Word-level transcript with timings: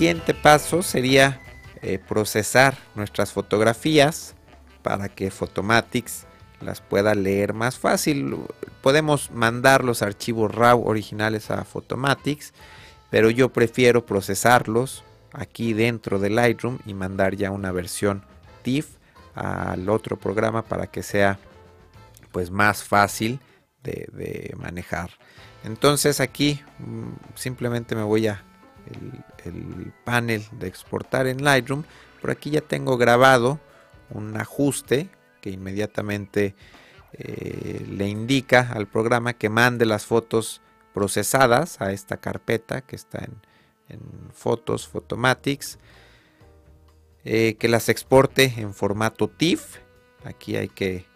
siguiente 0.00 0.32
paso 0.32 0.82
sería 0.82 1.42
eh, 1.82 1.98
procesar 1.98 2.78
nuestras 2.94 3.32
fotografías 3.32 4.34
para 4.80 5.10
que 5.10 5.30
Photomatics 5.30 6.24
las 6.62 6.80
pueda 6.80 7.14
leer 7.14 7.52
más 7.52 7.78
fácil. 7.78 8.38
Podemos 8.80 9.30
mandar 9.30 9.84
los 9.84 10.00
archivos 10.00 10.54
RAW 10.54 10.86
originales 10.86 11.50
a 11.50 11.64
Photomatics, 11.64 12.54
pero 13.10 13.28
yo 13.28 13.50
prefiero 13.50 14.06
procesarlos 14.06 15.04
aquí 15.34 15.74
dentro 15.74 16.18
de 16.18 16.30
Lightroom 16.30 16.78
y 16.86 16.94
mandar 16.94 17.36
ya 17.36 17.50
una 17.50 17.70
versión 17.70 18.24
TIFF 18.62 18.96
al 19.34 19.86
otro 19.90 20.18
programa 20.18 20.62
para 20.62 20.86
que 20.86 21.02
sea 21.02 21.38
pues 22.32 22.50
más 22.50 22.84
fácil 22.84 23.38
de, 23.82 24.54
manejar. 24.56 25.10
Entonces 25.62 26.20
aquí 26.20 26.62
mm, 26.78 27.34
simplemente 27.34 27.94
me 27.94 28.02
voy 28.02 28.28
a 28.28 28.42
el, 29.44 29.92
panel 30.04 30.44
de 30.52 30.66
exportar 30.66 31.26
en 31.26 31.44
Lightroom. 31.44 31.84
Por 32.20 32.30
aquí 32.30 32.50
ya 32.50 32.60
tengo 32.60 32.96
grabado 32.96 33.60
un 34.10 34.36
ajuste 34.36 35.08
que 35.40 35.50
inmediatamente 35.50 36.54
eh, 37.12 37.86
le 37.88 38.08
indica 38.08 38.70
al 38.72 38.86
programa 38.86 39.32
que 39.32 39.48
mande 39.48 39.86
las 39.86 40.04
fotos 40.04 40.60
procesadas 40.92 41.80
a 41.80 41.92
esta 41.92 42.18
carpeta 42.18 42.82
que 42.82 42.96
está 42.96 43.24
en, 43.24 43.40
fotos, 44.32 44.86
Photomatics, 44.86 45.80
eh, 47.24 47.56
que 47.58 47.68
las 47.68 47.88
exporte 47.88 48.54
en 48.56 48.72
formato 48.72 49.28
TIFF. 49.28 49.78
Aquí 50.24 50.54
hay 50.54 50.68
que 50.68 51.06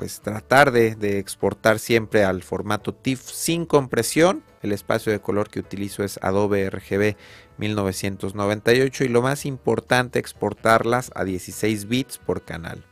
pues 0.00 0.22
tratar 0.22 0.72
de, 0.72 1.18
exportar 1.18 1.78
siempre 1.78 2.24
al 2.24 2.42
formato 2.42 2.94
TIFF 2.94 3.20
sin 3.20 3.66
compresión. 3.66 4.42
El 4.62 4.72
espacio 4.72 5.12
de 5.12 5.20
color 5.20 5.50
que 5.50 5.60
utilizo 5.60 6.02
es 6.02 6.18
Adobe 6.22 6.70
RGB 6.70 7.16
1998 7.58 9.04
y 9.04 9.08
lo 9.08 9.20
más 9.20 9.44
importante 9.44 10.18
exportarlas 10.18 11.10
a 11.14 11.24
16 11.24 11.86
bits 11.86 12.16
por 12.16 12.40
canal. 12.40 12.82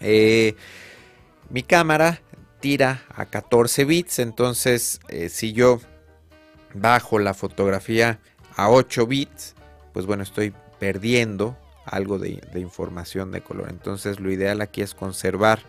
Eh, 0.00 0.56
mi 1.50 1.62
cámara 1.62 2.20
tira 2.58 3.04
a 3.14 3.26
14 3.26 3.84
bits, 3.84 4.18
entonces 4.18 4.98
eh, 5.10 5.28
si 5.28 5.52
yo 5.52 5.78
bajo 6.74 7.20
la 7.20 7.32
fotografía 7.32 8.18
a 8.56 8.70
8 8.70 9.06
bits, 9.06 9.54
pues 9.92 10.04
bueno, 10.04 10.24
estoy 10.24 10.52
perdiendo 10.80 11.56
algo 11.84 12.18
de, 12.18 12.40
información 12.56 13.30
de 13.30 13.40
color. 13.40 13.68
Entonces 13.70 14.18
lo 14.18 14.32
ideal 14.32 14.60
aquí 14.62 14.82
es 14.82 14.94
conservar 14.94 15.60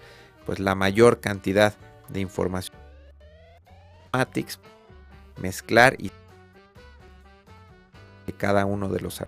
pues 0.50 0.60
la 0.60 0.74
mayor 0.74 1.20
cantidad 1.20 1.76
de 2.08 2.22
información. 2.22 2.76
Mezclar 5.40 5.96
y 6.00 6.12
cada 8.36 8.66
uno 8.66 8.90
de 8.90 9.00
los 9.00 9.22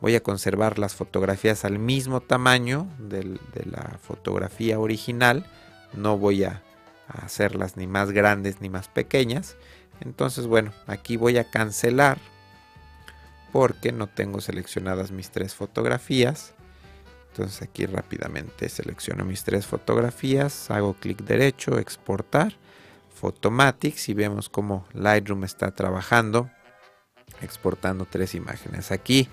voy 0.00 0.16
a 0.16 0.22
conservar 0.24 0.80
las 0.80 0.96
fotografías 0.96 1.64
al 1.64 1.78
mismo 1.78 2.20
tamaño 2.20 2.88
de 2.98 3.38
la 3.64 3.96
fotografía 4.02 4.80
original 4.80 5.46
no 5.92 6.18
voy 6.18 6.42
a, 6.42 6.60
hacerlas 7.06 7.76
ni 7.76 7.86
más 7.86 8.10
grandes 8.10 8.60
ni 8.60 8.68
más 8.68 8.88
pequeñas 8.88 9.56
entonces 10.00 10.48
bueno 10.48 10.72
aquí 10.88 11.16
voy 11.16 11.38
a 11.38 11.48
cancelar 11.48 12.18
porque 13.52 13.92
no 13.92 14.08
tengo 14.08 14.40
seleccionadas 14.40 15.12
mis 15.12 15.30
tres 15.30 15.54
fotografías 15.54 16.54
entonces 17.34 17.62
aquí 17.62 17.84
rápidamente 17.86 18.68
selecciono 18.68 19.24
mis 19.24 19.42
tres 19.42 19.66
fotografías 19.66 20.70
hago 20.70 20.94
clic 20.94 21.24
derecho 21.24 21.80
exportar 21.80 22.54
Photomatics 23.12 24.08
y 24.08 24.14
vemos 24.14 24.48
cómo 24.48 24.86
Lightroom 24.92 25.42
está 25.42 25.72
trabajando 25.72 26.48
exportando 27.42 28.06
tres 28.08 28.34
imágenes. 28.34 28.92
Aquí 28.92 29.28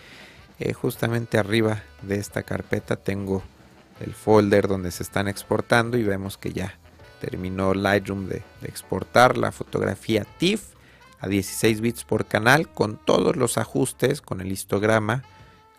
eh, 0.59 0.73
justamente 0.73 1.38
arriba 1.38 1.84
de 2.01 2.16
esta 2.17 2.44
carpeta 2.44 2.95
tengo 2.95 3.44
el 4.00 4.13
folder 4.13 4.68
donde 4.68 4.91
se 4.91 5.03
están 5.03 5.28
exportando 5.28 5.97
y 5.97 6.03
vemos 6.03 6.38
que 6.38 6.53
ya 6.53 6.79
terminó 7.19 7.73
Lightroom 7.75 8.28
de, 8.28 8.44
exportar 8.63 9.38
la 9.38 9.51
fotografía 9.51 10.25
TIFF 10.39 10.73
a 11.19 11.28
16 11.28 11.81
bits 11.81 12.03
por 12.03 12.25
canal 12.25 12.68
con 12.68 12.97
todos 12.97 13.35
los 13.35 13.59
ajustes 13.59 14.22
con 14.22 14.41
el 14.41 14.51
histograma 14.51 15.23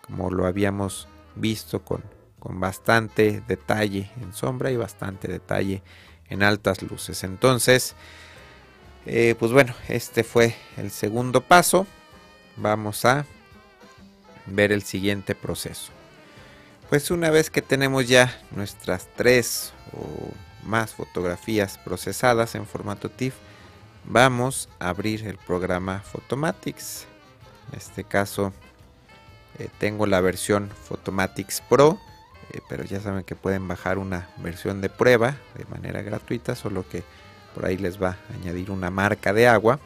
como 0.07 0.31
lo 0.31 0.47
habíamos 0.47 1.09
visto 1.35 1.85
con, 1.85 2.03
con 2.39 2.61
bastante 2.61 3.43
detalle 3.47 4.11
en 4.21 4.33
sombra 4.33 4.71
y 4.71 4.77
bastante 4.77 5.29
detalle 5.29 5.83
en 6.29 6.43
altas 6.43 6.83
luces. 6.83 7.25
Entonces 7.25 7.95
eh, 9.05 9.35
pues 9.39 9.51
bueno 9.53 9.75
este 9.89 10.25
fue 10.25 10.55
el 10.77 10.91
segundo 10.91 11.41
paso. 11.41 11.87
Vamos 12.57 13.05
a 13.05 13.25
ver 14.47 14.73
el 14.73 14.83
siguiente 14.83 15.35
proceso. 15.35 15.91
Pues 16.89 17.11
una 17.11 17.31
vez 17.31 17.51
que 17.51 17.63
tenemos 17.63 18.07
ya 18.07 18.39
nuestras 18.51 19.09
tres 19.17 19.73
o 19.93 20.31
más 20.67 20.93
fotografías 20.93 21.79
procesadas 21.79 22.55
en 22.55 22.67
formato 22.67 23.09
TIFF, 23.09 23.35
vamos 24.05 24.69
a 24.79 24.91
abrir 24.91 25.27
el 25.27 25.39
programa 25.39 26.01
Photomatics. 26.01 27.07
En 27.73 27.79
este 27.79 28.05
caso 28.05 28.53
eh, 29.59 29.69
tengo 29.79 30.07
la 30.07 30.21
versión 30.21 30.71
Photomatics 30.85 31.63
Pro, 31.69 31.99
eh, 32.53 32.61
pero 32.69 32.85
ya 32.85 33.01
saben 33.01 33.25
que 33.25 33.37
pueden 33.37 33.67
bajar 33.69 33.99
una 33.99 34.29
versión 34.39 34.81
de 34.81 34.89
prueba 34.89 35.37
de 35.57 35.65
manera 35.67 36.03
gratuita, 36.03 36.55
solo 36.55 36.89
que 36.89 37.03
por 37.55 37.67
ahí 37.67 37.77
les 37.77 38.03
va 38.03 38.17
a 38.31 38.35
añadir 38.35 38.71
una 38.71 38.91
marca 38.91 39.33
de 39.33 39.47
agua. 39.49 39.79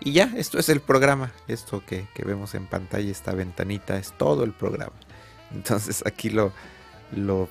Y 0.00 0.12
ya, 0.12 0.32
esto 0.36 0.58
es 0.58 0.68
el 0.68 0.80
programa. 0.80 1.32
Esto 1.48 1.82
que 1.86 2.06
vemos 2.24 2.54
en 2.54 2.66
pantalla, 2.66 3.10
esta 3.10 3.32
ventanita, 3.32 3.96
es 3.96 4.12
todo 4.18 4.44
el 4.44 4.52
programa. 4.52 4.94
Entonces 5.54 6.02
aquí 6.06 6.30
lo, 6.30 6.52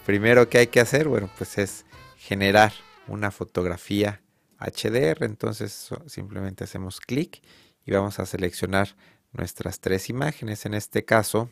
primero 0.06 0.50
que 0.50 0.60
hay 0.60 0.68
que 0.68 0.80
hacer, 0.80 1.08
bueno, 1.08 1.30
pues 1.38 1.58
es 1.58 1.86
generar 2.18 2.74
una 3.08 3.32
fotografía 3.32 4.22
HDR. 4.60 5.24
Entonces 5.24 5.90
simplemente 6.08 6.64
hacemos 6.64 7.00
clic 7.00 7.42
y 7.86 7.92
vamos 7.92 8.20
a 8.20 8.26
seleccionar 8.26 8.90
nuestras 9.34 9.80
tres 9.80 10.10
imágenes. 10.10 10.66
En 10.66 10.74
este 10.74 11.04
caso, 11.04 11.50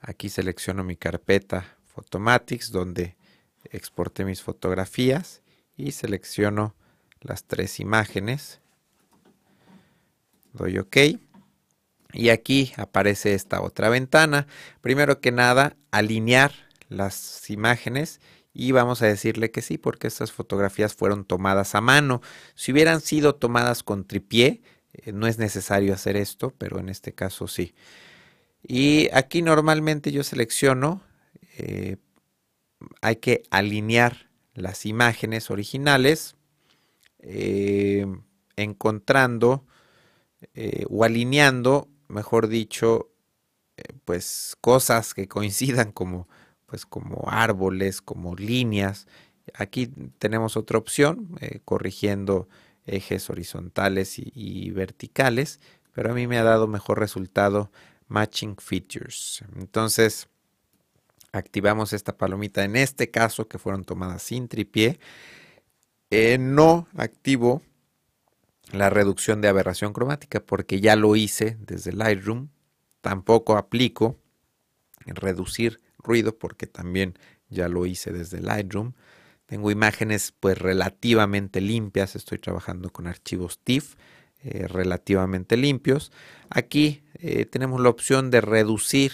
aquí 0.00 0.28
selecciono 0.28 0.84
mi 0.84 0.96
carpeta 0.96 1.76
Photomatics 1.94 2.70
donde 2.70 3.16
exporté 3.64 4.24
mis 4.24 4.42
fotografías 4.42 5.42
y 5.76 5.92
selecciono 5.92 6.74
las 7.20 7.44
tres 7.44 7.80
imágenes. 7.80 8.60
Doy 10.52 10.78
OK. 10.78 10.96
Y 12.12 12.30
aquí 12.30 12.72
aparece 12.76 13.34
esta 13.34 13.60
otra 13.62 13.88
ventana. 13.88 14.46
Primero 14.80 15.20
que 15.20 15.30
nada, 15.30 15.76
alinear 15.90 16.52
las 16.88 17.48
imágenes 17.50 18.20
y 18.52 18.72
vamos 18.72 19.00
a 19.02 19.06
decirle 19.06 19.50
que 19.52 19.62
sí, 19.62 19.78
porque 19.78 20.08
estas 20.08 20.32
fotografías 20.32 20.94
fueron 20.94 21.24
tomadas 21.24 21.74
a 21.74 21.80
mano. 21.80 22.20
Si 22.56 22.72
hubieran 22.72 23.00
sido 23.00 23.36
tomadas 23.36 23.84
con 23.84 24.04
tripié, 24.04 24.60
eh, 24.92 25.12
no 25.12 25.26
es 25.26 25.38
necesario 25.38 25.94
hacer 25.94 26.16
esto, 26.16 26.54
pero 26.56 26.78
en 26.78 26.88
este 26.88 27.12
caso 27.12 27.46
sí. 27.46 27.74
Y 28.62 29.08
aquí 29.12 29.42
normalmente 29.42 30.12
yo 30.12 30.22
selecciono, 30.22 31.02
eh, 31.56 31.96
hay 33.00 33.16
que 33.16 33.42
alinear 33.50 34.30
las 34.54 34.86
imágenes 34.86 35.50
originales, 35.50 36.36
eh, 37.20 38.06
encontrando 38.56 39.66
o 40.88 41.04
alineando 41.04 41.88
mejor 42.08 42.48
dicho, 42.48 43.10
pues 44.04 44.56
cosas 44.60 45.12
que 45.14 45.28
coincidan 45.28 45.92
como, 45.92 46.28
pues 46.66 46.86
como 46.86 47.24
árboles, 47.28 48.00
como 48.00 48.34
líneas. 48.34 49.06
Aquí 49.54 49.88
tenemos 50.18 50.56
otra 50.56 50.78
opción, 50.78 51.38
corrigiendo 51.64 52.48
ejes 52.90 53.30
horizontales 53.30 54.16
y, 54.18 54.70
verticales, 54.70 55.60
pero 55.92 56.10
a 56.10 56.14
mí 56.14 56.26
me 56.26 56.38
ha 56.38 56.44
dado 56.44 56.66
mejor 56.66 56.98
resultado 56.98 57.70
Matching 58.08 58.56
Features. 58.56 59.44
Entonces, 59.56 60.28
activamos 61.32 61.92
esta 61.92 62.16
palomita 62.16 62.64
en 62.64 62.76
este 62.76 63.10
caso 63.10 63.48
que 63.48 63.58
fueron 63.58 63.84
tomadas 63.84 64.22
sin 64.22 64.48
tripié. 64.48 64.98
Eh, 66.10 66.38
no 66.38 66.88
activo 66.96 67.62
la 68.72 68.90
reducción 68.90 69.40
de 69.40 69.48
aberración 69.48 69.92
cromática 69.92 70.40
porque 70.40 70.80
ya 70.80 70.96
lo 70.96 71.16
hice 71.16 71.56
desde 71.60 71.92
Lightroom. 71.92 72.48
Tampoco 73.00 73.56
aplico 73.56 74.18
reducir 75.06 75.80
ruido 75.98 76.36
porque 76.38 76.66
también 76.66 77.18
ya 77.48 77.68
lo 77.68 77.86
hice 77.86 78.12
desde 78.12 78.40
Lightroom. 78.40 78.94
Tengo 79.50 79.72
imágenes 79.72 80.32
pues 80.38 80.56
relativamente 80.56 81.60
limpias, 81.60 82.14
estoy 82.14 82.38
trabajando 82.38 82.90
con 82.90 83.08
archivos 83.08 83.58
TIFF 83.58 83.96
eh, 84.44 84.68
relativamente 84.68 85.56
limpios. 85.56 86.12
Aquí 86.50 87.02
eh, 87.14 87.46
tenemos 87.46 87.80
la 87.80 87.88
opción 87.88 88.30
de 88.30 88.42
reducir 88.42 89.10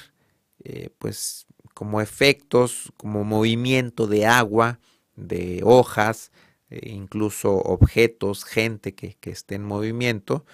eh, 0.62 0.90
pues 0.98 1.46
como 1.72 2.02
efectos, 2.02 2.92
como 2.98 3.24
movimiento 3.24 4.06
de 4.06 4.26
agua, 4.26 4.78
de 5.14 5.62
hojas, 5.64 6.32
incluso 6.68 7.54
objetos, 7.54 8.44
gente 8.44 8.94
que, 8.94 9.16
esté 9.22 9.54
en 9.54 9.64
movimiento 9.64 10.44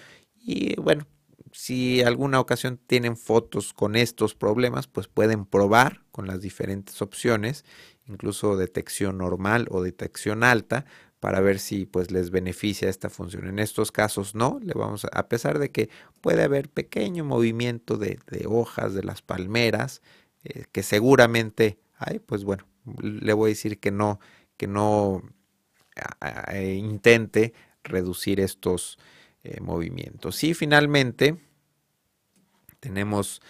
Y 0.41 0.79
bueno, 0.79 1.07
si 1.51 2.01
alguna 2.03 2.39
ocasión 2.39 2.79
tienen 2.87 3.17
fotos 3.17 3.73
con 3.73 3.97
estos 3.97 4.33
problemas, 4.33 4.87
pues 4.87 5.07
pueden 5.07 5.45
probar 5.45 6.03
con 6.11 6.25
las 6.25 6.39
diferentes 6.39 7.01
opciones, 7.01 7.65
incluso 8.07 8.57
detección 8.57 9.17
normal 9.17 9.67
o 9.69 9.81
detección 9.81 10.43
alta, 10.43 10.85
para 11.23 11.39
ver 11.39 11.59
si 11.59 11.85
pues 11.85 12.11
les 12.11 12.31
beneficia 12.31 12.89
esta 12.89 13.09
función. 13.09 13.47
En 13.47 13.57
estos 13.57 13.93
casos 13.93 14.35
no, 14.35 14.59
le 14.61 14.73
vamos 14.73 15.07
a, 15.09 15.29
pesar 15.29 15.57
de 15.57 15.71
que 15.71 15.89
puede 16.19 16.43
haber 16.43 16.67
pequeño 16.67 17.23
movimiento 17.23 17.97
de, 17.97 18.19
hojas 18.45 18.93
de 18.93 19.03
las 19.03 19.21
palmeras, 19.21 20.01
eh, 20.43 20.65
que 20.73 20.83
seguramente 20.83 21.79
hay, 21.95 22.19
pues 22.19 22.43
bueno, 22.43 22.67
le 23.01 23.31
voy 23.31 23.51
a 23.51 23.53
decir 23.53 23.79
que 23.79 23.89
no, 23.89 24.19
que 24.57 24.67
no 24.67 25.23
eh, 26.51 26.73
intente 26.73 27.53
reducir 27.85 28.41
estos 28.41 28.99
eh, 29.45 29.61
movimientos. 29.61 30.43
Y 30.43 30.53
finalmente 30.53 31.37
tenemos 32.81 33.41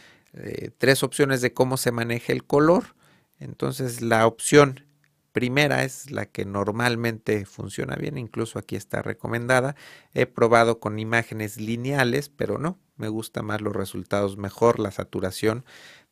tres 0.78 1.02
opciones 1.02 1.42
de 1.42 1.54
cómo 1.54 1.78
se 1.78 1.92
maneja 1.92 2.34
el 2.34 2.44
color. 2.44 2.96
Entonces 3.44 4.02
la 4.02 4.26
opción 4.26 4.86
primera 5.34 5.84
es 5.84 6.12
la 6.12 6.28
que 6.28 6.46
normalmente 6.46 7.46
funciona 7.46 7.96
bien, 7.96 8.18
incluso 8.18 8.60
aquí 8.60 8.76
está 8.76 9.02
recomendada. 9.02 9.76
He 10.14 10.26
probado 10.28 10.80
con 10.80 11.00
imágenes 11.00 11.58
lineales, 11.58 12.30
pero 12.30 12.58
no, 12.58 12.80
me 12.96 13.10
gusta 13.10 13.42
más 13.42 13.60
los 13.60 13.76
resultados 13.76 14.38
mejor, 14.38 14.80
la 14.80 14.92
saturación 14.92 15.66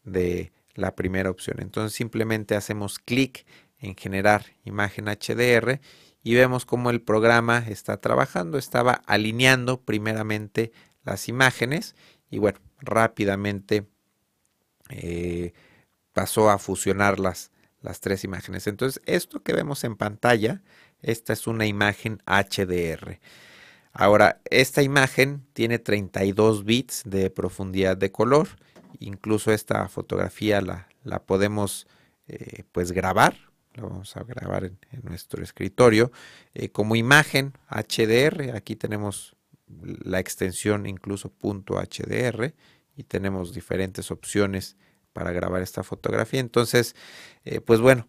de 0.04 0.52
la 0.74 0.96
primera 0.96 1.30
opción. 1.30 1.58
Entonces 1.60 1.94
simplemente 1.94 2.56
hacemos 2.56 3.00
clic 3.00 3.46
en 3.80 3.96
generar 3.96 4.46
imagen 4.66 5.06
HDR 5.06 5.80
y 6.24 6.36
vemos 6.36 6.66
cómo 6.66 6.90
el 6.90 7.02
programa 7.02 7.60
está 7.68 7.98
trabajando, 7.98 8.58
estaba 8.58 9.02
alineando 9.06 9.82
primeramente 9.82 10.72
las 11.04 11.28
imágenes 11.28 11.96
y 12.30 12.40
bueno, 12.40 12.60
rápidamente 12.80 13.88
eh, 14.90 15.54
pasó 16.14 16.50
a 16.50 16.58
fusionarlas 16.58 17.52
las 17.82 18.00
tres 18.00 18.24
imágenes. 18.24 18.68
Entonces, 18.68 19.02
esto 19.06 19.42
que 19.42 19.54
vemos 19.54 19.84
en 19.84 19.96
pantalla, 19.96 20.62
esta 21.02 21.34
es 21.34 21.48
una 21.48 21.66
imagen 21.66 22.22
HDR. 22.26 23.20
Ahora, 23.94 24.42
esta 24.50 24.84
imagen 24.84 25.46
tiene 25.54 25.80
32 25.80 26.64
bits 26.64 27.04
de 27.06 27.30
profundidad 27.30 27.98
de 27.98 28.12
color. 28.12 28.48
Incluso 29.00 29.52
esta 29.52 29.88
fotografía 29.90 30.62
la, 30.62 30.88
la 31.04 31.24
podemos 31.24 31.88
eh, 32.28 32.64
pues 32.72 32.92
grabar. 32.92 33.36
La 33.74 33.84
vamos 33.84 34.16
a 34.16 34.24
grabar 34.24 34.66
en, 34.66 34.78
nuestro 35.04 35.44
escritorio. 35.44 36.12
Eh, 36.54 36.70
como 36.70 36.96
imagen 36.96 37.54
HDR, 37.70 38.56
aquí 38.56 38.76
tenemos 38.76 39.36
la 39.82 40.20
extensión 40.20 40.86
incluso 40.86 41.34
.hdr 41.42 42.54
y 42.96 43.04
tenemos 43.04 43.54
diferentes 43.54 44.12
opciones 44.12 44.78
para 45.14 45.32
grabar 45.32 45.62
esta 45.62 45.84
fotografía. 45.84 46.40
Entonces, 46.40 46.96
eh, 47.44 47.62
pues 47.62 47.80
bueno, 47.80 48.08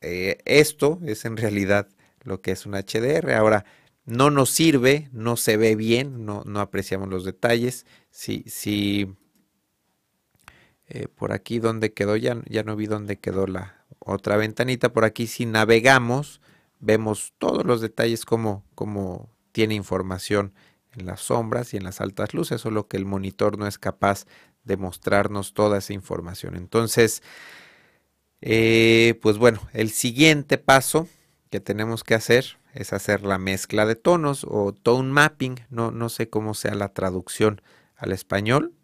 eh, 0.00 0.38
esto 0.44 1.00
es 1.04 1.24
en 1.24 1.36
realidad 1.36 1.88
lo 2.22 2.40
que 2.40 2.52
es 2.52 2.66
un 2.66 2.74
HDR. 2.74 3.32
Ahora, 3.34 3.64
no 4.04 4.30
nos 4.30 4.50
sirve, 4.50 5.08
no 5.12 5.36
se 5.36 5.56
ve 5.56 5.74
bien, 5.74 6.24
no, 6.24 6.42
apreciamos 6.60 7.08
los 7.08 7.24
detalles. 7.24 7.86
Si, 8.10 8.44
si 8.46 9.16
eh, 10.86 11.08
por 11.08 11.32
aquí 11.32 11.58
donde 11.58 11.92
quedó, 11.92 12.16
ya, 12.16 12.40
ya 12.48 12.62
no 12.62 12.76
vi 12.76 12.86
dónde 12.86 13.18
quedó 13.18 13.46
la 13.46 13.84
otra 13.98 14.36
ventanita. 14.36 14.92
Por 14.92 15.04
aquí 15.04 15.26
si 15.26 15.46
navegamos, 15.46 16.40
vemos 16.78 17.34
todos 17.38 17.64
los 17.64 17.80
detalles 17.80 18.24
como, 18.24 18.64
como 18.74 19.28
tiene 19.52 19.74
información 19.74 20.54
en 20.92 21.06
las 21.06 21.20
sombras 21.20 21.74
y 21.74 21.76
en 21.76 21.84
las 21.84 22.00
altas 22.00 22.32
luces, 22.34 22.60
solo 22.60 22.88
que 22.88 22.96
el 22.96 23.04
monitor 23.04 23.58
no 23.58 23.66
es 23.66 23.78
capaz 23.78 24.26
de 24.66 24.76
mostrarnos 24.76 25.54
toda 25.54 25.78
esa 25.78 25.94
información. 25.94 26.56
Entonces, 26.56 27.22
eh, 28.42 29.18
pues 29.22 29.38
bueno, 29.38 29.60
el 29.72 29.90
siguiente 29.90 30.58
paso 30.58 31.08
que 31.50 31.60
tenemos 31.60 32.04
que 32.04 32.14
hacer 32.14 32.58
es 32.74 32.92
hacer 32.92 33.22
la 33.22 33.38
mezcla 33.38 33.86
de 33.86 33.94
tonos 33.94 34.44
o 34.46 34.74
tone 34.74 35.10
mapping, 35.10 35.60
no, 35.70 35.90
no 35.90 36.10
sé 36.10 36.28
cómo 36.28 36.52
sea 36.52 36.74
la 36.74 36.92
traducción 36.92 37.62
al 37.96 38.12
español, 38.12 38.74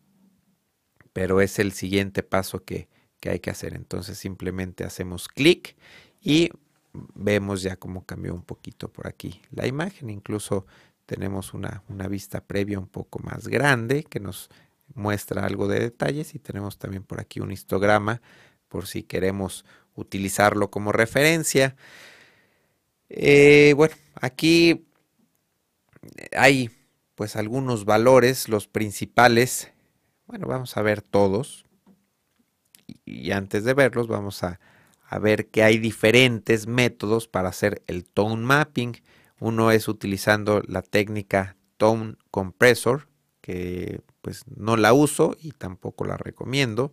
pero 1.12 1.42
es 1.42 1.58
el 1.58 1.72
siguiente 1.72 2.22
paso 2.22 2.64
que, 2.64 2.88
que 3.20 3.30
hay 3.30 3.40
que 3.40 3.50
hacer. 3.50 3.74
Entonces 3.74 4.16
simplemente 4.16 4.84
hacemos 4.84 5.28
clic 5.28 5.76
y 6.22 6.50
vemos 6.92 7.62
ya 7.62 7.76
cómo 7.76 8.06
cambió 8.06 8.34
un 8.34 8.42
poquito 8.42 8.88
por 8.88 9.06
aquí 9.08 9.40
la 9.50 9.66
imagen, 9.66 10.10
incluso 10.10 10.66
tenemos 11.06 11.52
una, 11.54 11.82
una 11.88 12.06
vista 12.06 12.44
previa 12.44 12.78
un 12.78 12.86
poco 12.86 13.18
más 13.18 13.48
grande 13.48 14.04
que 14.04 14.20
nos 14.20 14.48
muestra 14.94 15.44
algo 15.44 15.68
de 15.68 15.80
detalles 15.80 16.34
y 16.34 16.38
tenemos 16.38 16.78
también 16.78 17.02
por 17.02 17.20
aquí 17.20 17.40
un 17.40 17.52
histograma 17.52 18.20
por 18.68 18.86
si 18.86 19.02
queremos 19.02 19.64
utilizarlo 19.94 20.70
como 20.70 20.92
referencia. 20.92 21.76
Eh, 23.08 23.74
bueno, 23.76 23.94
aquí 24.14 24.86
hay 26.36 26.70
pues 27.14 27.36
algunos 27.36 27.84
valores, 27.84 28.48
los 28.48 28.66
principales. 28.66 29.70
Bueno, 30.26 30.46
vamos 30.46 30.76
a 30.76 30.82
ver 30.82 31.02
todos. 31.02 31.66
Y, 33.04 33.30
antes 33.32 33.64
de 33.64 33.74
verlos 33.74 34.08
vamos 34.08 34.42
a, 34.42 34.60
a 35.02 35.18
ver 35.18 35.48
que 35.48 35.62
hay 35.62 35.78
diferentes 35.78 36.66
métodos 36.66 37.28
para 37.28 37.50
hacer 37.50 37.82
el 37.86 38.04
tone 38.04 38.42
mapping. 38.42 39.02
Uno 39.38 39.70
es 39.70 39.88
utilizando 39.88 40.62
la 40.66 40.82
técnica 40.82 41.56
tone 41.76 42.16
compressor, 42.30 43.08
que 43.40 44.00
pues 44.22 44.44
no 44.56 44.76
la 44.76 44.92
uso 44.92 45.36
y 45.40 45.52
tampoco 45.52 46.04
la 46.06 46.16
recomiendo. 46.16 46.92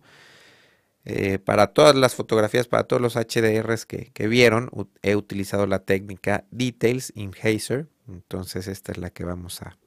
Eh, 1.06 1.38
para 1.38 1.68
todas 1.68 1.96
las 1.96 2.14
fotografías, 2.14 2.68
para 2.68 2.84
todos 2.84 3.00
los 3.00 3.16
HDRs 3.16 3.86
que, 3.86 4.28
vieron, 4.28 4.70
he 5.02 5.16
utilizado 5.16 5.66
la 5.66 5.78
técnica 5.80 6.44
Details 6.50 7.12
in 7.14 7.32
Hazer. 7.42 7.88
Entonces 8.08 8.66
esta 8.68 8.92
es 8.92 8.98
la 8.98 9.10
que 9.10 9.24
vamos 9.24 9.62
a, 9.62 9.78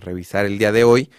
revisar 0.00 0.46
el 0.46 0.56
día 0.56 0.72
de 0.72 0.84
hoy. 0.84 1.10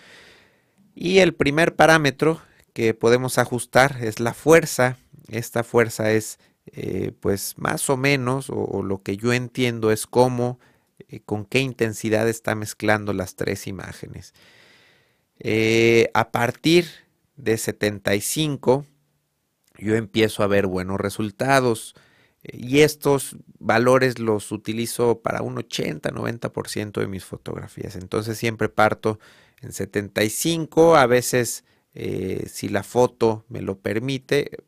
Y 0.96 1.20
el 1.20 1.36
primer 1.36 1.76
parámetro 1.76 2.42
que 2.74 2.96
podemos 2.96 3.38
ajustar 3.38 3.98
es 4.02 4.20
la 4.20 4.34
fuerza. 4.34 4.98
Esta 5.28 5.64
fuerza 5.64 6.12
es 6.12 6.40
eh, 6.68 7.12
pues 7.20 7.54
más 7.58 7.90
o 7.92 7.98
menos, 7.98 8.50
o, 8.50 8.82
lo 8.82 9.04
que 9.04 9.18
yo 9.18 9.34
entiendo 9.34 9.92
es 9.92 10.08
cómo, 10.08 10.60
eh, 11.10 11.20
con 11.20 11.46
qué 11.46 11.60
intensidad 11.60 12.28
está 12.28 12.56
mezclando 12.56 13.14
las 13.14 13.36
tres 13.36 13.68
imágenes. 13.68 14.34
Eh, 15.40 16.10
a 16.14 16.32
partir 16.32 16.86
de 17.36 17.58
75 17.58 18.86
yo 19.78 19.96
empiezo 19.96 20.44
a 20.44 20.48
ver 20.48 20.68
buenos 20.68 21.00
resultados 21.00 21.96
eh, 22.44 22.58
y 22.58 22.80
estos 22.80 23.36
valores 23.60 24.20
los 24.20 24.52
utilizo 24.52 25.20
para 25.22 25.42
un 25.42 25.58
80-90% 25.58 27.02
de 27.02 27.08
mis 27.08 27.26
fotografías. 27.26 27.96
Entonces 27.96 28.38
siempre 28.38 28.70
parto 28.70 29.20
en 29.62 29.74
75, 29.74 30.96
a 30.96 31.08
veces 31.08 31.66
eh, 31.94 32.46
si 32.48 32.70
la 32.70 32.84
foto 32.84 33.46
me 33.50 33.62
lo 33.62 33.80
permite, 33.80 34.64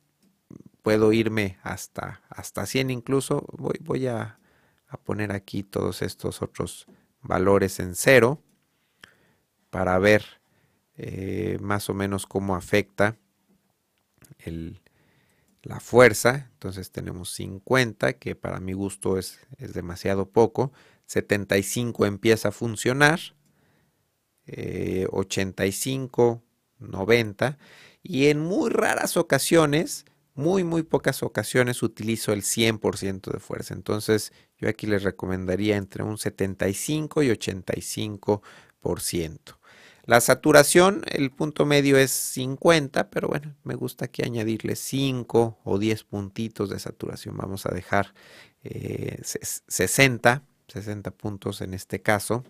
puedo 0.82 1.12
irme 1.12 1.58
hasta, 1.64 2.22
hasta 2.30 2.66
100 2.66 2.90
incluso. 2.90 3.46
Voy, 3.58 4.08
a, 4.08 4.40
a 4.88 4.98
poner 4.98 5.32
aquí 5.32 5.64
todos 5.64 6.02
estos 6.02 6.42
otros 6.42 6.88
valores 7.22 7.80
en 7.80 7.96
cero 7.96 8.42
para 9.70 10.00
ver 10.00 10.37
eh, 10.98 11.58
más 11.62 11.90
o 11.90 11.94
menos 11.94 12.26
cómo 12.26 12.56
afecta 12.56 13.18
la 15.64 15.80
fuerza. 15.80 16.50
Entonces 16.54 16.92
tenemos 16.92 17.32
50, 17.32 18.14
que 18.14 18.36
para 18.36 18.60
mi 18.60 18.74
gusto 18.74 19.18
es, 19.18 19.40
es 19.58 19.74
demasiado 19.74 20.30
poco. 20.30 20.72
75 21.06 22.06
empieza 22.06 22.50
a 22.50 22.52
funcionar. 22.52 23.20
85, 25.12 26.42
eh, 26.42 26.46
90. 26.80 27.58
Y 28.02 28.28
en 28.28 28.40
muy 28.40 28.70
raras 28.70 29.18
ocasiones, 29.18 30.06
muy, 30.34 30.64
muy 30.64 30.84
pocas 30.84 31.24
ocasiones 31.24 31.84
utilizo 31.84 32.32
el 32.32 32.44
100% 32.44 33.32
de 33.32 33.40
fuerza. 33.40 33.74
Entonces 33.74 34.32
yo 34.58 34.70
aquí 34.70 34.88
les 34.88 35.04
recomendaría 35.04 35.76
entre 35.76 36.04
un 36.04 36.18
75 36.18 37.24
y 37.24 37.30
85%. 37.30 39.58
La 40.08 40.22
saturación, 40.22 41.02
el 41.08 41.32
punto 41.32 41.66
medio 41.66 41.98
es 41.98 42.12
50, 42.12 43.10
pero 43.10 43.28
bueno, 43.28 43.54
me 43.66 43.76
gusta 43.76 44.06
aquí 44.06 44.24
añadirle 44.24 44.78
5 44.78 45.60
o 45.62 45.78
10 45.78 46.06
puntitos 46.06 46.70
de 46.70 46.80
saturación. 46.80 47.36
Vamos 47.36 47.66
a 47.66 47.74
dejar 47.74 48.14
60, 48.64 50.34
eh, 50.34 50.72
60 50.72 51.12
puntos 51.12 51.60
en 51.60 51.74
este 51.74 52.02
caso. 52.02 52.46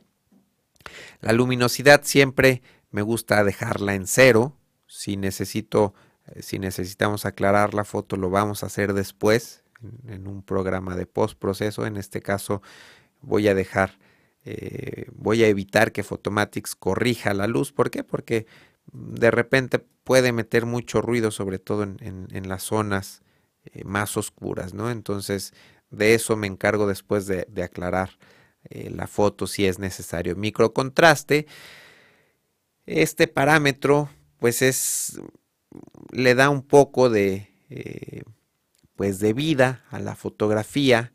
La 1.20 1.34
luminosidad 1.34 2.04
siempre 2.04 2.62
me 2.92 3.02
gusta 3.02 3.44
dejarla 3.44 3.96
en 3.96 4.06
cero. 4.06 4.56
Si 4.86 5.18
necesito, 5.18 5.96
eh, 6.28 6.44
si 6.44 6.60
necesitamos 6.60 7.26
aclarar 7.26 7.74
la 7.74 7.86
foto, 7.86 8.18
lo 8.18 8.30
vamos 8.30 8.62
a 8.62 8.68
hacer 8.68 8.94
después 8.94 9.64
en, 10.08 10.28
un 10.28 10.44
programa 10.44 10.96
de 10.96 11.08
postproceso. 11.08 11.88
En 11.88 11.98
este 11.98 12.22
caso 12.22 12.62
voy 13.22 13.48
a 13.48 13.56
dejar 13.56 13.98
eh, 14.50 15.08
voy 15.12 15.44
a 15.44 15.50
evitar 15.50 15.92
que 15.92 16.04
Photomatics 16.04 16.74
corrija 16.74 17.34
la 17.34 17.48
luz. 17.48 17.74
¿Por 17.74 17.92
qué? 17.92 18.06
Porque 18.06 18.46
de 18.94 19.30
repente 19.30 19.78
puede 20.06 20.32
meter 20.32 20.66
mucho 20.66 21.02
ruido, 21.02 21.32
sobre 21.32 21.60
todo 21.60 21.84
en, 21.84 22.48
las 22.48 22.64
zonas 22.64 23.24
eh, 23.66 23.84
más 23.84 24.16
oscuras, 24.16 24.74
¿no? 24.74 24.90
Entonces, 24.90 25.54
de 25.90 26.14
eso 26.14 26.38
me 26.38 26.48
encargo 26.48 26.88
después 26.88 27.28
de, 27.28 27.46
aclarar 27.62 28.12
eh, 28.70 28.90
la 28.90 29.08
foto 29.08 29.48
si 29.48 29.66
es 29.66 29.80
necesario. 29.80 30.38
Microcontraste, 30.38 31.46
este 32.86 33.28
parámetro, 33.28 34.10
pues 34.40 34.62
es, 34.62 35.20
le 36.12 36.36
da 36.36 36.50
un 36.50 36.62
poco 36.62 37.10
de, 37.10 37.50
pues 38.96 39.20
de 39.20 39.34
vida 39.34 39.84
a 39.90 40.00
la 40.00 40.16
fotografía 40.16 41.12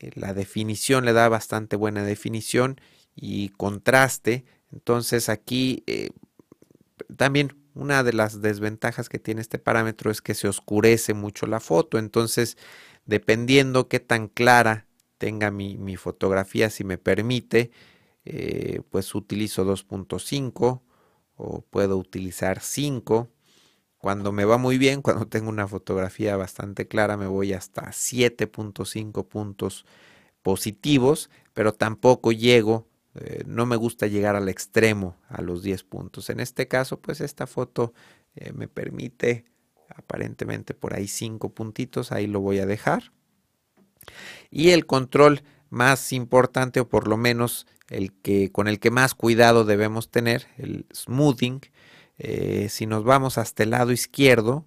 eh, 0.00 0.10
la 0.14 0.34
definición 0.34 1.04
le 1.04 1.12
da 1.12 1.28
bastante 1.28 1.76
buena 1.76 2.04
definición 2.04 2.80
y 3.14 3.50
contraste. 3.50 4.44
Entonces 4.72 5.28
aquí 5.28 5.82
eh, 5.86 6.10
también 7.16 7.54
una 7.74 8.02
de 8.02 8.12
las 8.12 8.42
desventajas 8.42 9.08
que 9.08 9.18
tiene 9.18 9.40
este 9.40 9.58
parámetro 9.58 10.10
es 10.10 10.20
que 10.20 10.34
se 10.34 10.48
oscurece 10.48 11.14
mucho 11.14 11.46
la 11.46 11.60
foto. 11.60 11.98
Entonces, 11.98 12.56
dependiendo 13.06 13.88
qué 13.88 14.00
tan 14.00 14.28
clara 14.28 14.86
tenga 15.18 15.50
mi, 15.50 15.96
fotografía, 15.96 16.68
si 16.68 16.84
me 16.84 16.98
permite, 16.98 17.70
eh, 18.24 18.82
pues 18.90 19.14
utilizo 19.14 19.64
2.5 19.64 20.82
o 21.36 21.60
puedo 21.62 21.96
utilizar 21.96 22.60
5. 22.60 23.28
Cuando 24.02 24.32
me 24.32 24.44
va 24.44 24.58
muy 24.58 24.78
bien, 24.78 25.00
cuando 25.00 25.28
tengo 25.28 25.48
una 25.48 25.68
fotografía 25.68 26.36
bastante 26.36 26.88
clara, 26.88 27.16
me 27.16 27.28
voy 27.28 27.52
hasta 27.52 27.82
7.5 27.92 29.28
puntos 29.28 29.86
positivos, 30.42 31.30
pero 31.54 31.72
tampoco 31.72 32.32
llego, 32.32 32.88
eh, 33.14 33.44
no 33.46 33.64
me 33.64 33.76
gusta 33.76 34.08
llegar 34.08 34.34
al 34.34 34.48
extremo, 34.48 35.14
a 35.28 35.40
los 35.40 35.62
10 35.62 35.84
puntos. 35.84 36.30
En 36.30 36.40
este 36.40 36.66
caso, 36.66 36.98
pues 37.00 37.20
esta 37.20 37.46
foto 37.46 37.92
eh, 38.34 38.52
me 38.52 38.66
permite 38.66 39.44
aparentemente 39.94 40.74
por 40.74 40.94
ahí 40.94 41.06
5 41.06 41.50
puntitos, 41.50 42.10
ahí 42.10 42.26
lo 42.26 42.40
voy 42.40 42.58
a 42.58 42.66
dejar. 42.66 43.12
Y 44.50 44.70
el 44.70 44.84
control 44.84 45.44
más 45.70 46.12
importante, 46.12 46.80
o 46.80 46.88
por 46.88 47.06
lo 47.06 47.16
menos 47.16 47.68
el 47.88 48.12
que 48.12 48.50
con 48.50 48.66
el 48.66 48.80
que 48.80 48.90
más 48.90 49.14
cuidado 49.14 49.64
debemos 49.64 50.10
tener, 50.10 50.48
el 50.58 50.86
smoothing, 50.92 51.60
eh, 52.24 52.68
si 52.68 52.86
nos 52.86 53.02
vamos 53.02 53.36
hasta 53.36 53.64
el 53.64 53.70
lado 53.70 53.90
izquierdo, 53.90 54.64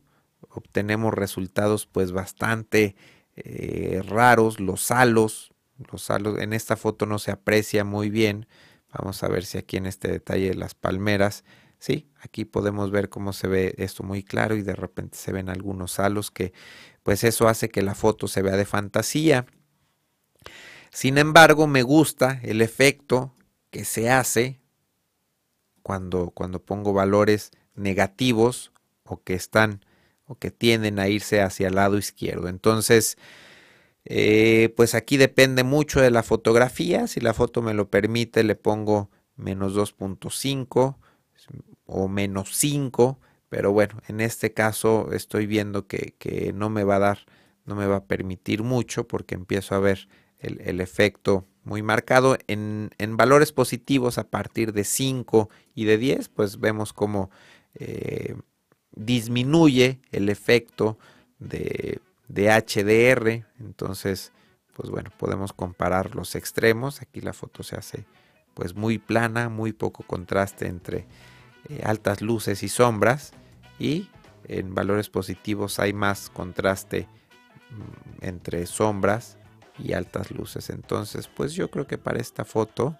obtenemos 0.50 1.14
resultados 1.14 1.86
pues 1.86 2.12
bastante 2.12 2.98
eh, 3.38 4.02
raros, 4.06 4.60
los 4.60 4.92
halos, 4.92 5.54
los 5.90 6.10
halos 6.12 6.38
en 6.40 6.52
esta 6.52 6.76
foto 6.76 7.06
no 7.06 7.18
se 7.18 7.32
aprecia 7.32 7.86
muy 7.86 8.10
bien. 8.10 8.46
Vamos 8.92 9.24
a 9.24 9.30
ver 9.30 9.46
si 9.46 9.58
aquí 9.58 9.78
en 9.78 9.86
este 9.86 10.10
detalle 10.10 10.50
de 10.50 10.56
las 10.56 10.76
palmeras, 10.76 11.46
sí, 11.80 12.10
aquí 12.20 12.44
podemos 12.44 12.92
ver 12.92 13.08
cómo 13.08 13.32
se 13.32 13.48
ve 13.48 13.74
esto 13.78 14.04
muy 14.04 14.22
claro 14.22 14.58
y 14.58 14.62
de 14.62 14.76
repente 14.76 15.18
se 15.18 15.32
ven 15.32 15.48
algunos 15.48 15.98
halos 15.98 16.32
que 16.32 16.52
pues 17.04 17.24
eso 17.24 17.48
hace 17.48 17.70
que 17.70 17.84
la 17.84 17.96
foto 17.96 18.28
se 18.28 18.42
vea 18.42 18.58
de 18.58 18.66
fantasía. 18.66 19.46
Sin 20.92 21.18
embargo, 21.18 21.68
me 21.68 21.84
gusta 21.84 22.42
el 22.44 22.62
efecto 22.62 23.34
que 23.70 23.86
se 23.86 24.10
hace 24.10 24.60
cuando, 25.86 26.32
cuando 26.32 26.64
pongo 26.66 26.94
valores 26.94 27.52
negativos 27.76 28.72
o 29.04 29.22
que 29.22 29.36
están 29.36 29.86
o 30.26 30.34
que 30.34 30.50
tienden 30.50 30.98
a 30.98 31.10
irse 31.10 31.42
hacia 31.42 31.68
el 31.68 31.76
lado 31.76 32.00
izquierdo. 32.00 32.48
Entonces, 32.48 33.20
eh, 34.04 34.74
pues 34.76 34.96
aquí 34.96 35.18
depende 35.18 35.64
mucho 35.64 36.02
de 36.02 36.10
la 36.10 36.24
fotografía. 36.24 37.06
Si 37.06 37.20
la 37.20 37.36
foto 37.36 37.62
me 37.62 37.76
lo 37.76 37.92
permite, 37.92 38.44
le 38.44 38.56
pongo 38.56 39.12
menos 39.36 39.76
2.5 39.76 40.98
o 41.86 42.08
menos 42.08 42.56
5. 42.56 43.20
Pero 43.50 43.72
bueno, 43.72 44.02
en 44.08 44.22
este 44.22 44.54
caso 44.54 45.12
estoy 45.12 45.46
viendo 45.46 45.86
que, 45.86 46.16
que, 46.18 46.52
no 46.52 46.72
me 46.72 46.84
va 46.84 46.96
a 46.96 47.00
dar, 47.00 47.20
no 47.66 47.76
me 47.76 47.86
va 47.86 47.98
a 47.98 48.06
permitir 48.06 48.64
mucho 48.64 49.08
porque 49.08 49.36
empiezo 49.36 49.76
a 49.76 49.80
ver 49.80 50.08
el, 50.40 50.62
el 50.62 50.82
efecto 50.82 51.46
muy 51.66 51.82
marcado. 51.82 52.38
En, 52.48 52.90
valores 53.18 53.52
positivos 53.52 54.18
a 54.18 54.30
partir 54.30 54.72
de 54.72 54.84
5 54.84 55.50
y 55.74 55.86
de 55.86 55.98
10, 55.98 56.30
pues 56.30 56.60
vemos 56.60 56.94
cómo 56.94 57.30
eh, 57.74 58.36
disminuye 58.92 60.00
el 60.12 60.30
efecto 60.30 60.98
de, 61.40 62.00
de, 62.28 62.50
HDR. 62.50 63.46
Entonces, 63.60 64.32
pues 64.74 64.90
bueno, 64.90 65.10
podemos 65.18 65.52
comparar 65.52 66.16
los 66.16 66.36
extremos. 66.36 67.02
Aquí 67.02 67.20
la 67.20 67.34
foto 67.34 67.64
se 67.64 67.76
hace 67.76 68.06
pues 68.54 68.76
muy 68.76 68.98
plana, 68.98 69.50
muy 69.50 69.74
poco 69.74 70.04
contraste 70.04 70.68
entre 70.68 71.08
eh, 71.68 71.82
altas 71.84 72.22
luces 72.22 72.64
y 72.64 72.70
sombras. 72.70 73.34
Y 73.80 74.10
en 74.48 74.74
valores 74.76 75.10
positivos 75.10 75.80
hay 75.80 75.94
más 75.94 76.30
contraste 76.30 77.08
mm, 77.72 78.26
entre 78.26 78.66
sombras 78.68 79.38
y 79.78 79.94
altas 79.94 80.32
luces. 80.32 80.70
Entonces, 80.70 81.28
pues 81.28 81.54
yo 81.54 81.70
creo 81.70 81.88
que 81.88 81.98
para 81.98 82.20
esta 82.20 82.46
foto 82.46 82.98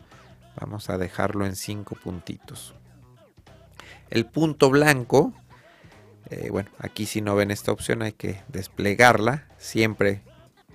vamos 0.60 0.90
a 0.90 0.98
dejarlo 0.98 1.46
en 1.46 1.56
5 1.56 1.96
puntitos. 1.96 2.76
El 4.10 4.26
punto 4.26 4.70
blanco, 4.70 5.34
eh, 6.30 6.50
bueno, 6.52 6.70
aquí 6.80 7.06
si 7.06 7.22
no 7.22 7.36
ven 7.36 7.52
esta 7.52 7.72
opción 7.72 8.02
hay 8.02 8.14
que 8.14 8.42
desplegarla. 8.48 9.48
Siempre 9.58 10.22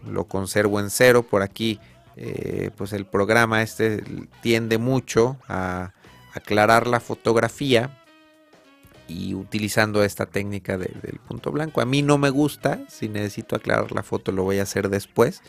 lo 0.06 0.24
conservo 0.24 0.80
en 0.80 0.90
cero. 0.90 1.22
Por 1.22 1.42
aquí, 1.42 1.80
eh, 2.16 2.70
pues 2.76 2.92
el 2.92 3.06
programa 3.06 3.62
este 3.62 4.02
tiende 4.42 4.78
mucho 4.78 5.38
a 5.48 5.92
aclarar 6.34 6.86
la 6.86 7.00
fotografía 7.00 7.96
y 9.08 9.34
utilizando 9.34 10.04
esta 10.04 10.26
técnica 10.26 10.78
del 10.78 11.20
punto 11.26 11.50
blanco. 11.50 11.80
A 11.80 11.84
mí 11.84 12.02
no 12.02 12.16
me 12.16 12.30
gusta, 12.30 12.80
si 12.88 13.08
necesito 13.08 13.56
aclarar 13.56 13.90
la 13.90 14.04
foto 14.04 14.30
lo 14.30 14.44
voy 14.44 14.60
a 14.60 14.62
hacer 14.62 14.88
después. 14.88 15.42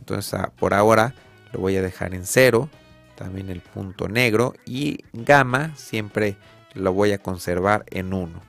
Entonces 0.00 0.34
ah, 0.34 0.52
por 0.58 0.74
ahora 0.74 1.14
lo 1.52 1.60
voy 1.60 1.76
a 1.76 1.82
dejar 1.82 2.14
en 2.14 2.26
cero. 2.26 2.68
También 3.14 3.50
el 3.50 3.60
punto 3.60 4.08
negro. 4.08 4.54
Y 4.66 5.04
gamma 5.12 5.74
siempre 5.76 6.36
lo 6.74 6.92
voy 6.92 7.12
a 7.12 7.18
conservar 7.18 7.84
en 7.90 8.12
1. 8.12 8.42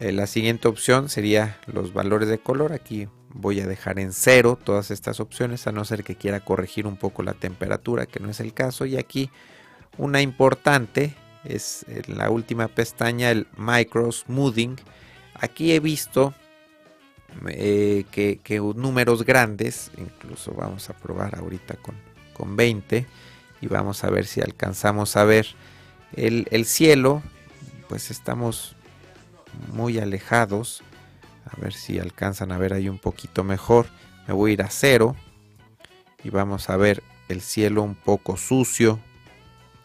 Eh, 0.00 0.12
la 0.12 0.26
siguiente 0.26 0.68
opción 0.68 1.08
sería 1.08 1.58
los 1.66 1.92
valores 1.92 2.28
de 2.28 2.38
color. 2.38 2.72
Aquí 2.72 3.08
voy 3.30 3.60
a 3.60 3.66
dejar 3.66 3.98
en 3.98 4.12
cero 4.12 4.58
todas 4.62 4.90
estas 4.90 5.20
opciones 5.20 5.66
a 5.66 5.72
no 5.72 5.84
ser 5.84 6.04
que 6.04 6.16
quiera 6.16 6.40
corregir 6.40 6.86
un 6.86 6.96
poco 6.96 7.22
la 7.22 7.34
temperatura 7.34 8.06
que 8.06 8.20
no 8.20 8.30
es 8.30 8.40
el 8.40 8.54
caso. 8.54 8.86
Y 8.86 8.96
aquí 8.96 9.30
una 9.96 10.22
importante 10.22 11.14
es 11.44 11.84
en 11.88 12.16
la 12.16 12.30
última 12.30 12.68
pestaña 12.68 13.30
el 13.30 13.46
micro 13.56 14.10
smoothing. 14.12 14.76
Aquí 15.34 15.72
he 15.72 15.80
visto 15.80 16.34
eh, 17.48 18.04
que, 18.10 18.60
números 18.74 19.24
grandes, 19.24 19.90
incluso 19.96 20.52
vamos 20.52 20.90
a 20.90 20.94
probar 20.94 21.36
ahorita 21.36 21.74
con, 21.76 21.94
con 22.32 22.56
20 22.56 23.06
y 23.60 23.66
vamos 23.66 24.04
a 24.04 24.10
ver 24.10 24.26
si 24.26 24.40
alcanzamos 24.40 25.16
a 25.16 25.24
ver 25.24 25.46
el, 26.14 26.48
el 26.50 26.64
cielo, 26.64 27.22
pues 27.88 28.10
estamos 28.10 28.76
muy 29.72 29.98
alejados, 29.98 30.82
a 31.44 31.60
ver 31.60 31.72
si 31.72 31.98
alcanzan 31.98 32.52
a 32.52 32.58
ver 32.58 32.72
ahí 32.72 32.88
un 32.88 32.98
poquito 32.98 33.44
mejor, 33.44 33.86
me 34.26 34.34
voy 34.34 34.50
a 34.50 34.54
ir 34.54 34.62
a 34.62 34.70
cero 34.70 35.16
y 36.22 36.30
vamos 36.30 36.68
a 36.70 36.76
ver 36.76 37.02
el 37.28 37.40
cielo 37.40 37.82
un 37.82 37.94
poco 37.94 38.36
sucio, 38.36 38.98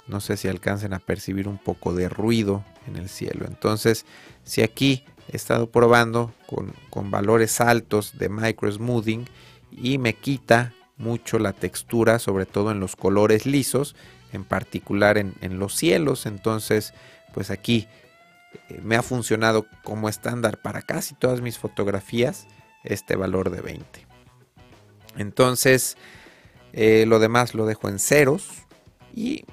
no 0.07 0.19
sé 0.19 0.38
si 0.38 0.47
alcancen 0.47 0.93
a 0.93 1.00
percibir 1.00 1.47
un 1.47 1.57
poco 1.57 1.93
de 1.93 2.09
ruido 2.09 2.63
en 2.88 2.97
el 2.97 3.09
cielo, 3.09 3.45
entonces 3.47 4.05
si 4.43 4.62
aquí 4.62 5.05
he 5.32 5.36
estado 5.36 5.70
probando 5.70 6.34
con, 6.48 7.12
valores 7.12 7.62
altos 7.62 8.18
de 8.18 8.30
micro 8.30 8.72
smoothing 8.72 9.25
y 9.72 9.98
me 9.98 10.13
quita 10.13 10.74
mucho 10.98 11.39
la 11.39 11.53
textura, 11.53 12.20
sobre 12.20 12.46
todo 12.46 12.72
en 12.72 12.80
los 12.80 12.96
colores 12.96 13.46
lisos, 13.46 13.96
en 14.32 14.44
particular 14.44 15.18
en, 15.18 15.60
los 15.60 15.75
cielos. 15.75 16.25
Entonces, 16.25 16.94
pues 17.34 17.51
aquí 17.51 17.88
eh, 18.70 18.80
me 18.84 18.96
ha 18.96 19.03
funcionado 19.03 19.65
como 19.84 20.10
estándar 20.10 20.62
para 20.62 20.82
casi 20.82 21.15
todas 21.15 21.42
mis 21.42 21.58
fotografías 21.58 22.48
este 22.84 23.15
valor 23.15 23.50
de 23.50 23.62
20. 23.62 24.08
Entonces, 25.18 25.98
eh, 26.74 27.06
lo 27.08 27.20
demás 27.20 27.53
lo 27.53 27.65
dejo 27.65 27.89
en 27.89 28.00
ceros 28.00 28.50
y 29.15 29.46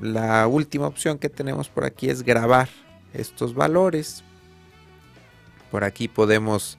la 0.00 0.46
última 0.46 0.86
opción 0.86 1.18
que 1.18 1.28
tenemos 1.28 1.68
por 1.68 1.84
aquí 1.84 2.08
es 2.08 2.22
grabar 2.22 2.68
estos 3.12 3.54
valores 3.54 4.22
por 5.70 5.84
aquí 5.84 6.08
podemos, 6.08 6.78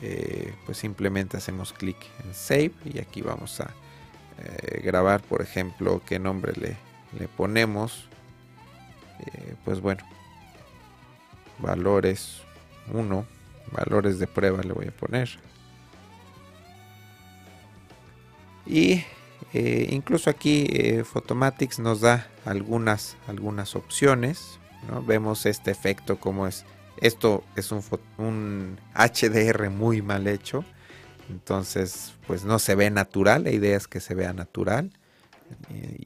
eh, 0.00 0.54
pues 0.66 0.78
simplemente 0.78 1.36
hacemos 1.36 1.72
clic 1.72 1.96
en 2.24 2.34
Save 2.34 2.72
y 2.84 2.98
aquí 2.98 3.22
vamos 3.22 3.60
a 3.60 3.70
eh, 4.38 4.80
grabar, 4.82 5.22
por 5.22 5.42
ejemplo, 5.42 6.02
qué 6.06 6.18
nombre 6.18 6.52
le, 6.56 6.76
le 7.18 7.28
ponemos. 7.28 8.08
Eh, 9.20 9.54
pues 9.64 9.80
bueno, 9.80 10.02
valores 11.58 12.42
1, 12.92 13.26
valores 13.70 14.18
de 14.18 14.26
prueba 14.26 14.62
le 14.62 14.72
voy 14.72 14.88
a 14.88 14.92
poner. 14.92 15.28
Y 18.66 19.04
incluso 19.54 20.30
aquí 20.30 20.66
eh, 20.70 21.04
Photomatics 21.04 21.78
nos 21.78 22.00
da 22.00 22.26
algunas, 22.44 23.16
algunas 23.28 23.76
opciones. 23.76 24.58
Vemos 25.06 25.46
este 25.46 25.70
efecto 25.70 26.18
como 26.18 26.46
es. 26.46 26.64
Esto 26.98 27.44
es 27.56 27.72
un, 27.72 28.78
HDR 28.94 29.70
muy 29.70 30.02
mal 30.02 30.26
hecho. 30.26 30.64
Entonces, 31.30 32.14
pues 32.26 32.44
no 32.44 32.58
se 32.58 32.74
ve 32.74 32.90
natural. 32.90 33.44
La 33.44 33.50
idea 33.50 33.76
es 33.76 33.88
que 33.88 34.00
se 34.00 34.14
vea 34.14 34.32
natural. 34.32 34.92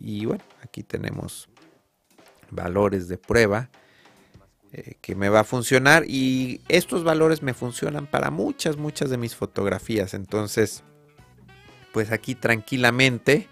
y 0.01 0.25
bueno, 0.25 0.45
aquí 0.63 0.83
tenemos 0.83 1.49
valores 2.51 3.09
de 3.09 3.19
prueba 3.19 3.71
eh, 4.73 4.95
que 5.01 5.15
me 5.15 5.29
va 5.29 5.41
a 5.41 5.45
funcionar 5.45 6.05
y 6.07 6.61
estos 6.69 7.05
valores 7.05 7.43
me 7.43 7.55
funcionan 7.55 8.07
para 8.07 8.31
muchas 8.31 8.77
muchas 8.77 9.11
de 9.11 9.17
mis 9.17 9.35
fotografías 9.35 10.13
entonces 10.13 10.83
pues 11.93 12.13
aquí 12.13 12.35
tranquilamente 12.35 13.49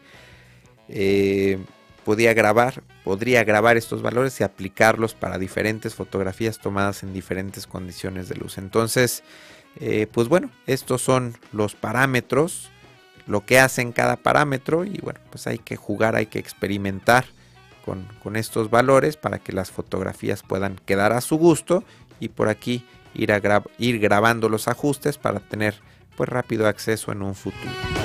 eh, 0.88 1.58
podría 2.04 2.34
grabar 2.34 2.82
podría 3.02 3.44
grabar 3.44 3.76
estos 3.76 4.02
valores 4.02 4.40
y 4.40 4.44
aplicarlos 4.44 5.14
para 5.14 5.38
diferentes 5.38 5.94
fotografías 5.94 6.58
tomadas 6.58 7.02
en 7.02 7.12
diferentes 7.12 7.66
condiciones 7.66 8.28
de 8.28 8.36
luz 8.36 8.58
entonces 8.58 9.22
eh, 9.80 10.06
pues 10.12 10.28
bueno 10.28 10.50
estos 10.66 11.02
son 11.02 11.36
los 11.52 11.74
parámetros 11.74 12.70
lo 13.26 13.44
que 13.44 13.58
hacen 13.58 13.92
cada 13.92 14.16
parámetro 14.16 14.84
y 14.84 14.98
bueno 14.98 15.20
pues 15.30 15.46
hay 15.46 15.58
que 15.58 15.76
jugar 15.76 16.14
hay 16.14 16.26
que 16.26 16.38
experimentar 16.38 17.24
con, 17.84 18.36
estos 18.36 18.70
valores 18.70 19.16
para 19.16 19.38
que 19.38 19.52
las 19.52 19.70
fotografías 19.70 20.42
puedan 20.42 20.76
quedar 20.86 21.12
a 21.12 21.20
su 21.20 21.36
gusto 21.36 21.84
y 22.18 22.28
por 22.28 22.48
aquí 22.48 22.84
ir, 23.14 23.32
ir 23.78 23.98
grabando 23.98 24.48
los 24.48 24.68
ajustes 24.68 25.18
para 25.18 25.40
tener 25.40 25.74
pues 26.16 26.28
rápido 26.28 26.66
acceso 26.66 27.12
en 27.12 27.22
un 27.22 27.34
futuro. 27.34 28.03